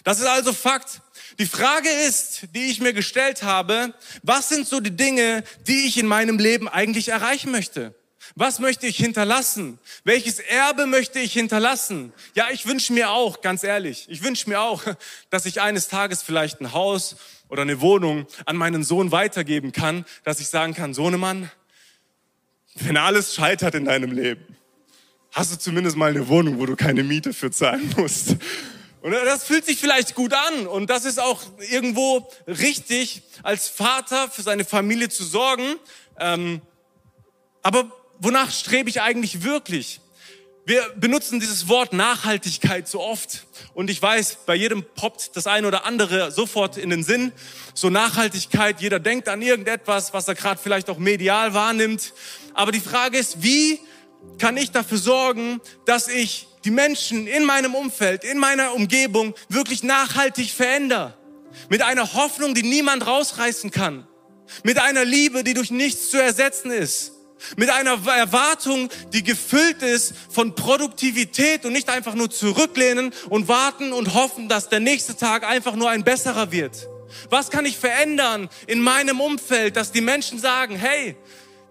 [0.05, 1.03] Das ist also Fakt.
[1.39, 5.99] Die Frage ist, die ich mir gestellt habe, was sind so die Dinge, die ich
[5.99, 7.95] in meinem Leben eigentlich erreichen möchte?
[8.37, 9.79] Was möchte ich hinterlassen?
[10.05, 12.13] Welches Erbe möchte ich hinterlassen?
[12.35, 14.83] Ja, ich wünsche mir auch, ganz ehrlich, ich wünsche mir auch,
[15.31, 17.17] dass ich eines Tages vielleicht ein Haus
[17.49, 21.51] oder eine Wohnung an meinen Sohn weitergeben kann, dass ich sagen kann, Sohnemann,
[22.77, 24.57] wenn alles scheitert in deinem Leben,
[25.33, 28.37] hast du zumindest mal eine Wohnung, wo du keine Miete für zahlen musst.
[29.05, 34.31] Und das fühlt sich vielleicht gut an und das ist auch irgendwo richtig, als Vater
[34.31, 35.77] für seine Familie zu sorgen.
[36.19, 36.63] Ähm,
[37.61, 40.01] aber wonach strebe ich eigentlich wirklich?
[40.65, 45.69] Wir benutzen dieses Wort Nachhaltigkeit so oft und ich weiß, bei jedem poppt das eine
[45.69, 47.33] oder andere sofort in den Sinn.
[47.75, 52.15] So Nachhaltigkeit, jeder denkt an irgendetwas, was er gerade vielleicht auch medial wahrnimmt.
[52.55, 53.81] Aber die Frage ist, wie
[54.39, 59.83] kann ich dafür sorgen, dass ich die Menschen in meinem Umfeld, in meiner Umgebung wirklich
[59.83, 61.15] nachhaltig verändere?
[61.69, 64.07] Mit einer Hoffnung, die niemand rausreißen kann.
[64.63, 67.13] Mit einer Liebe, die durch nichts zu ersetzen ist.
[67.57, 73.93] Mit einer Erwartung, die gefüllt ist von Produktivität und nicht einfach nur zurücklehnen und warten
[73.93, 76.89] und hoffen, dass der nächste Tag einfach nur ein besserer wird.
[77.31, 81.17] Was kann ich verändern in meinem Umfeld, dass die Menschen sagen, hey,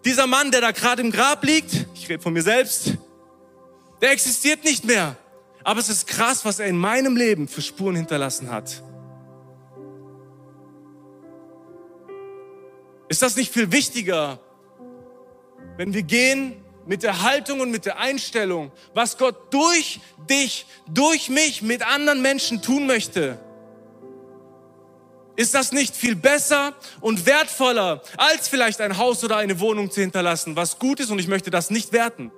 [0.06, 2.94] dieser Mann, der da gerade im Grab liegt, ich rede von mir selbst,
[4.04, 5.16] der existiert nicht mehr.
[5.64, 8.84] Aber es ist krass, was er in meinem Leben für Spuren hinterlassen hat.
[13.08, 14.40] Ist das nicht viel wichtiger,
[15.78, 21.30] wenn wir gehen mit der Haltung und mit der Einstellung, was Gott durch dich, durch
[21.30, 23.40] mich mit anderen Menschen tun möchte?
[25.38, 30.02] Ist das nicht viel besser und wertvoller, als vielleicht ein Haus oder eine Wohnung zu
[30.02, 32.34] hinterlassen, was gut ist und ich möchte das nicht werten?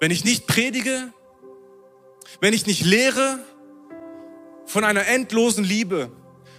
[0.00, 1.12] Wenn ich nicht predige,
[2.40, 3.40] wenn ich nicht lehre
[4.66, 6.10] von einer endlosen Liebe,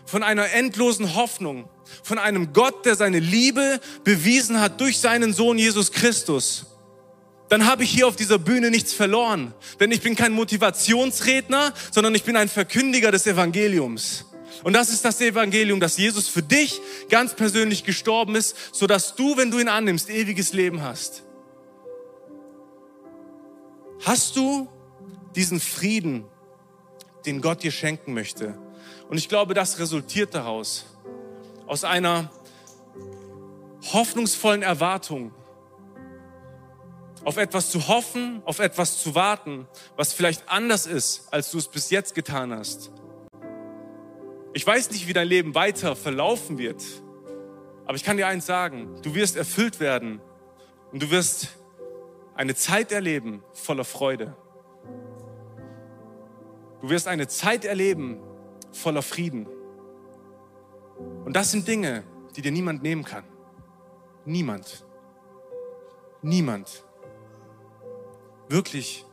[0.06, 1.69] von einer endlosen Hoffnung,
[2.04, 6.65] von einem Gott, der seine Liebe bewiesen hat durch seinen Sohn Jesus Christus,
[7.47, 9.54] dann habe ich hier auf dieser Bühne nichts verloren.
[9.80, 14.25] Denn ich bin kein Motivationsredner, sondern ich bin ein Verkündiger des Evangeliums.
[14.63, 19.38] Und das ist das Evangelium, dass Jesus für dich ganz persönlich gestorben ist, sodass du,
[19.38, 21.23] wenn du ihn annimmst, ewiges Leben hast.
[24.05, 24.69] Hast du
[25.35, 26.25] diesen Frieden,
[27.25, 28.57] den Gott dir schenken möchte?
[29.09, 30.85] Und ich glaube, das resultiert daraus,
[31.67, 32.31] aus einer
[33.91, 35.33] hoffnungsvollen Erwartung,
[37.25, 41.67] auf etwas zu hoffen, auf etwas zu warten, was vielleicht anders ist, als du es
[41.67, 42.91] bis jetzt getan hast.
[44.53, 46.81] Ich weiß nicht, wie dein Leben weiter verlaufen wird,
[47.85, 50.21] aber ich kann dir eins sagen, du wirst erfüllt werden
[50.91, 51.59] und du wirst
[52.39, 54.34] eine Zeit erleben voller Freude.
[56.80, 58.21] Du wirst eine Zeit erleben
[58.71, 59.45] voller Frieden.
[61.25, 62.06] Und das sind Dinge,
[62.38, 63.25] die dir niemand nehmen kann.
[64.23, 64.86] Niemand.
[66.21, 66.86] Niemand.
[68.47, 69.06] Wirklich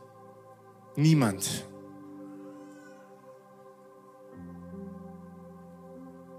[0.95, 1.65] niemand.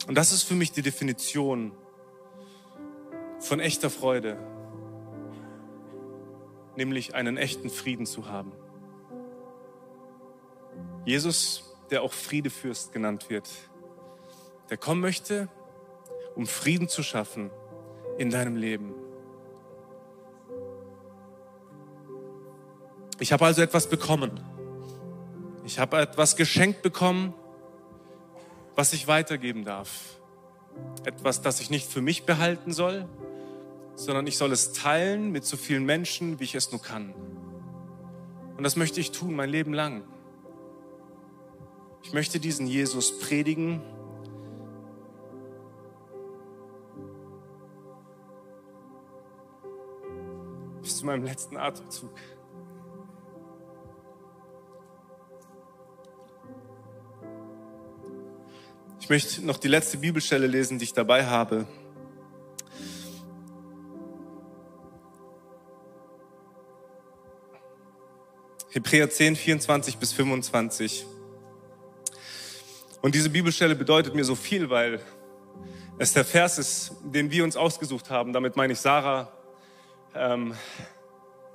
[0.07, 1.73] Und das ist für mich die Definition
[3.41, 4.39] von echter Freude,
[6.79, 8.53] nämlich einen echten Frieden zu haben.
[11.05, 13.49] Jesus der auch Friedefürst genannt wird,
[14.71, 15.49] der kommen möchte,
[16.35, 17.51] um Frieden zu schaffen
[18.19, 18.95] in deinem Leben.
[23.21, 24.41] Ich habe also etwas bekommen.
[25.65, 27.35] Ich habe etwas geschenkt bekommen,
[28.77, 30.21] was ich weitergeben darf.
[31.05, 33.09] Etwas, das ich nicht für mich behalten soll,
[33.99, 37.13] sondern ich soll es teilen mit so vielen Menschen, wie ich es nur kann.
[38.57, 40.05] Und das möchte ich tun mein Leben lang.
[42.05, 43.83] Ich möchte diesen Jesus predigen.
[50.81, 52.15] Bis zu meinem letzten Atemzug.
[59.01, 61.67] Ich möchte noch die letzte Bibelstelle lesen, die ich dabei habe.
[68.79, 71.05] Hebräer 10, 24 bis 25.
[73.03, 75.01] Und diese Bibelstelle bedeutet mir so viel, weil
[75.99, 78.33] es der Vers ist, den wir uns ausgesucht haben.
[78.33, 79.33] Damit meine ich Sarah,
[80.15, 80.55] ähm,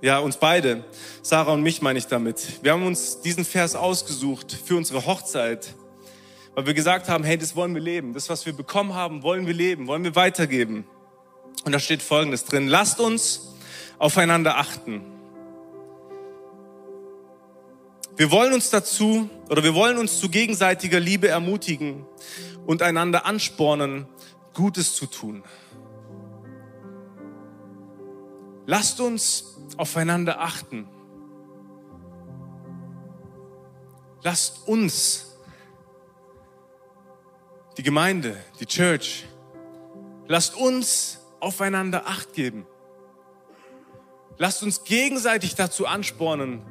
[0.02, 0.84] ja, uns beide.
[1.22, 2.62] Sarah und mich meine ich damit.
[2.62, 5.76] Wir haben uns diesen Vers ausgesucht für unsere Hochzeit,
[6.56, 8.14] weil wir gesagt haben, hey, das wollen wir leben.
[8.14, 10.84] Das, was wir bekommen haben, wollen wir leben, wollen wir weitergeben.
[11.64, 12.68] Und da steht Folgendes drin.
[12.68, 13.54] Lasst uns
[13.98, 15.13] aufeinander achten.
[18.16, 22.06] Wir wollen uns dazu oder wir wollen uns zu gegenseitiger Liebe ermutigen
[22.66, 24.08] und einander anspornen,
[24.54, 25.44] Gutes zu tun.
[28.68, 30.88] Lasst uns aufeinander achten.
[34.22, 35.36] Lasst uns,
[37.78, 39.26] die Gemeinde, die Church,
[40.28, 42.66] lasst uns aufeinander acht geben.
[44.38, 46.62] Lasst uns gegenseitig dazu anspornen,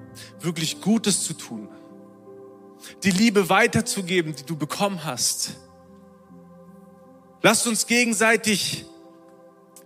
[0.40, 1.68] wirklich Gutes zu tun.
[3.04, 5.52] Die Liebe weiterzugeben, die du bekommen hast.
[7.42, 8.86] Lasst uns gegenseitig,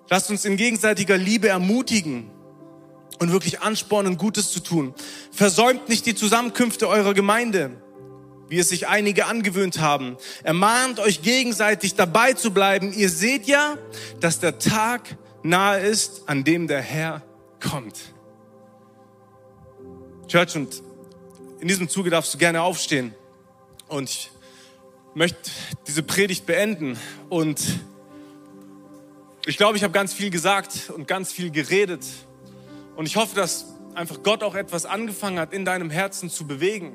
[0.08, 2.30] lasst uns in gegenseitiger Liebe ermutigen
[3.18, 4.94] und wirklich anspornen, Gutes zu tun.
[5.30, 7.82] Versäumt nicht die Zusammenkünfte eurer Gemeinde,
[8.48, 10.16] wie es sich einige angewöhnt haben.
[10.42, 12.92] Ermahnt euch gegenseitig dabei zu bleiben.
[12.92, 13.76] Ihr seht ja,
[14.20, 17.25] dass der Tag nahe ist, an dem der Herr
[17.60, 17.98] kommt.
[20.28, 20.82] Church, und
[21.60, 23.14] in diesem Zuge darfst du gerne aufstehen.
[23.88, 24.30] Und ich
[25.14, 25.50] möchte
[25.86, 26.98] diese Predigt beenden.
[27.28, 27.60] Und
[29.46, 32.04] ich glaube, ich habe ganz viel gesagt und ganz viel geredet.
[32.96, 36.94] Und ich hoffe, dass einfach Gott auch etwas angefangen hat, in deinem Herzen zu bewegen.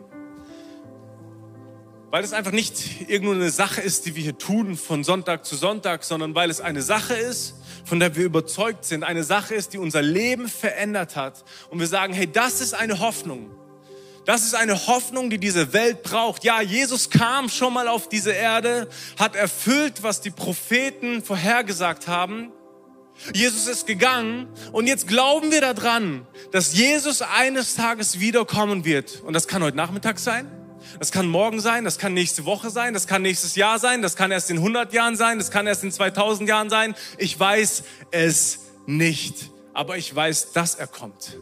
[2.10, 5.56] Weil es einfach nicht irgendwo eine Sache ist, die wir hier tun von Sonntag zu
[5.56, 9.74] Sonntag, sondern weil es eine Sache ist, von der wir überzeugt sind, eine Sache ist,
[9.74, 11.44] die unser Leben verändert hat.
[11.70, 13.52] Und wir sagen, hey, das ist eine Hoffnung.
[14.26, 16.44] Das ist eine Hoffnung, die diese Welt braucht.
[16.44, 22.52] Ja, Jesus kam schon mal auf diese Erde, hat erfüllt, was die Propheten vorhergesagt haben.
[23.34, 29.22] Jesus ist gegangen und jetzt glauben wir daran, dass Jesus eines Tages wiederkommen wird.
[29.22, 30.61] Und das kann heute Nachmittag sein.
[31.00, 34.16] Das kann morgen sein, das kann nächste Woche sein, das kann nächstes Jahr sein, das
[34.16, 36.96] kann erst in 100 Jahren sein, das kann erst in 2000 Jahren sein.
[37.18, 41.38] Ich weiß es nicht, aber ich weiß, dass er kommt.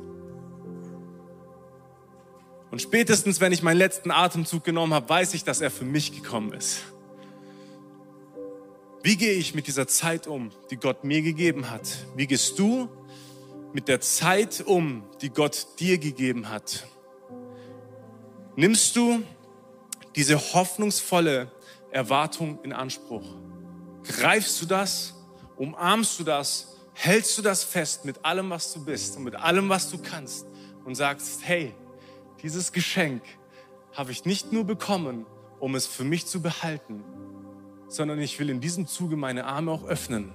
[2.72, 6.14] Und spätestens, wenn ich meinen letzten Atemzug genommen habe, weiß ich, dass er für mich
[6.14, 6.82] gekommen ist.
[9.02, 12.06] Wie gehe ich mit dieser Zeit um, die Gott mir gegeben hat?
[12.16, 12.90] Wie gehst du
[13.74, 16.86] mit der Zeit um, die Gott dir gegeben hat?
[18.60, 19.24] Nimmst du
[20.18, 21.50] diese hoffnungsvolle
[21.92, 23.24] Erwartung in Anspruch?
[24.04, 25.14] Greifst du das?
[25.56, 26.76] Umarmst du das?
[26.94, 30.46] Hältst du das fest mit allem, was du bist und mit allem, was du kannst
[30.84, 31.74] und sagst, hey,
[32.44, 33.22] dieses Geschenk
[33.94, 35.26] habe ich nicht nur bekommen,
[35.62, 37.06] um es für mich zu behalten,
[37.88, 40.34] sondern ich will in diesem Zuge meine Arme auch öffnen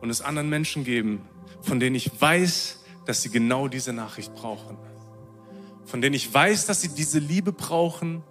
[0.00, 1.28] und es anderen Menschen geben,
[1.60, 4.78] von denen ich weiß, dass sie genau diese Nachricht brauchen
[5.90, 8.22] von denen ich weiß, dass sie diese Liebe brauchen,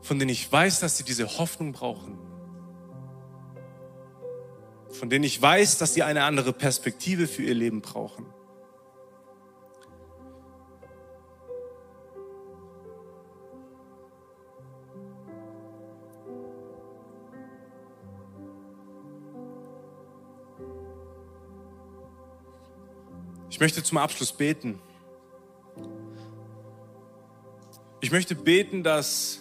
[0.00, 2.18] von denen ich weiß, dass sie diese Hoffnung brauchen,
[4.88, 8.24] von denen ich weiß, dass sie eine andere Perspektive für ihr Leben brauchen.
[23.50, 24.80] Ich möchte zum Abschluss beten.
[28.02, 29.40] Ich möchte beten, dass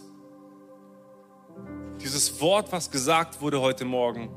[2.01, 4.29] dieses Wort, was gesagt wurde heute Morgen,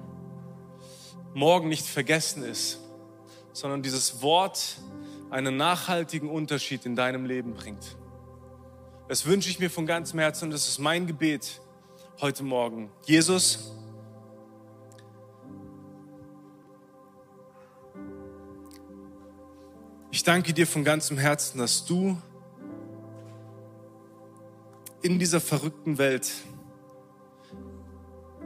[1.34, 2.78] morgen nicht vergessen ist,
[3.52, 4.76] sondern dieses Wort
[5.30, 7.96] einen nachhaltigen Unterschied in deinem Leben bringt.
[9.08, 11.60] Das wünsche ich mir von ganzem Herzen und das ist mein Gebet
[12.20, 12.92] heute Morgen.
[13.04, 13.72] Jesus,
[20.12, 22.16] ich danke dir von ganzem Herzen, dass du
[25.02, 26.30] in dieser verrückten Welt,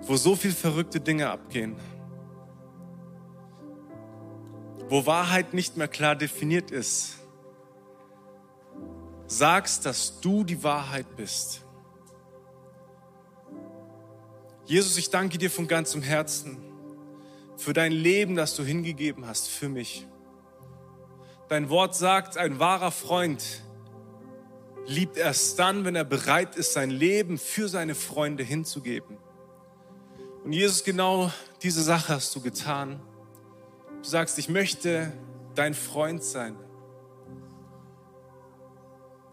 [0.02, 1.76] wo so viel verrückte Dinge abgehen,
[4.88, 7.18] wo Wahrheit nicht mehr klar definiert ist,
[9.26, 11.62] sagst, dass du die Wahrheit bist.
[14.64, 16.58] Jesus, ich danke dir von ganzem Herzen
[17.56, 20.06] für dein Leben, das du hingegeben hast für mich.
[21.48, 23.62] Dein Wort sagt, ein wahrer Freund
[24.86, 29.18] liebt erst dann, wenn er bereit ist, sein Leben für seine Freunde hinzugeben.
[30.44, 31.32] Und Jesus, genau
[31.62, 33.00] diese Sache hast du getan.
[34.02, 35.12] Du sagst, ich möchte
[35.54, 36.56] dein Freund sein.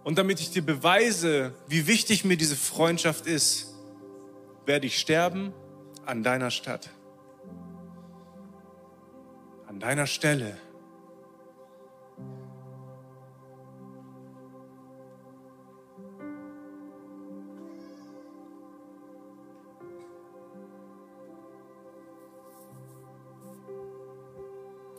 [0.03, 3.73] Und damit ich dir beweise, wie wichtig mir diese Freundschaft ist,
[4.65, 5.53] werde ich sterben
[6.05, 6.89] an deiner Stadt.
[9.67, 10.57] An deiner Stelle.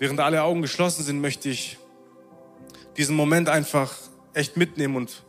[0.05, 1.79] Während alle Augen geschlossen sind, möchte ich
[2.99, 3.97] diesen Moment einfach
[4.35, 5.25] echt mitnehmen und,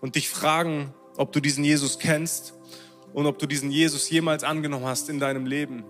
[0.00, 2.54] und dich fragen, ob du diesen Jesus kennst
[3.14, 5.82] und ob du diesen Jesus jemals angenommen hast in deinem Leben.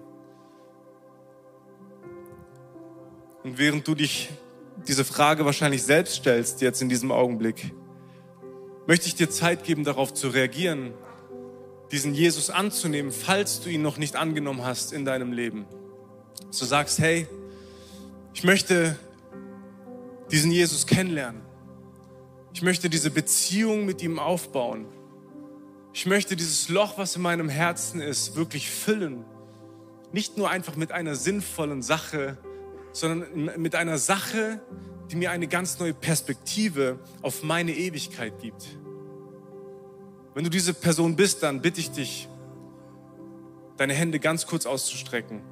[3.45, 4.31] Und während du dich
[4.89, 7.75] diese Frage wahrscheinlich selbst stellst, jetzt in diesem Augenblick,
[8.87, 10.95] möchte ich dir Zeit geben, darauf zu reagieren,
[11.91, 15.67] diesen Jesus anzunehmen, falls du ihn noch nicht angenommen hast in deinem Leben.
[16.49, 17.29] du sagst, hey,
[18.35, 18.99] ich möchte
[20.31, 21.43] diesen Jesus kennenlernen.
[22.55, 24.87] Ich möchte diese Beziehung mit ihm aufbauen.
[25.93, 29.25] Ich möchte dieses Loch, was in meinem Herzen ist, wirklich füllen.
[30.13, 32.39] Nicht nur einfach mit einer sinnvollen Sache,
[32.93, 34.61] sondern mit einer Sache,
[35.11, 38.79] die mir eine ganz neue Perspektive auf meine Ewigkeit gibt.
[40.35, 42.29] Wenn du diese Person bist, dann bitte ich dich,
[43.77, 45.43] deine Hände ganz kurz auszustrecken.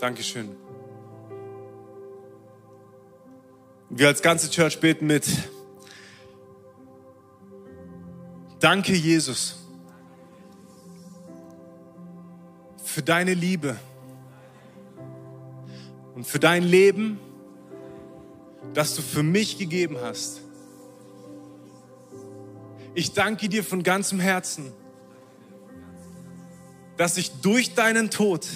[0.00, 0.54] Dankeschön.
[3.88, 5.26] Wir als ganze Church beten mit.
[8.60, 9.56] Danke, Jesus,
[12.84, 13.76] für deine Liebe
[16.14, 17.18] und für dein Leben,
[18.74, 20.42] das du für mich gegeben hast.
[22.94, 24.72] Ich danke dir von ganzem Herzen,
[26.98, 28.46] dass ich durch deinen Tod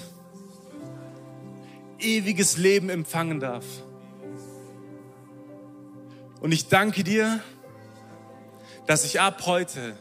[2.03, 3.65] ewiges Leben empfangen darf.
[6.41, 7.41] Und ich danke dir,
[8.87, 9.97] dass ich ab heute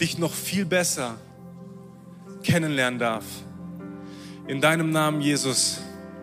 [0.00, 1.18] dich noch viel besser
[2.42, 3.24] kennenlernen darf.
[4.46, 5.80] In deinem Namen, Jesus.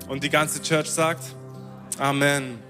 [0.07, 1.23] Und die ganze Church sagt,
[1.97, 2.64] Amen.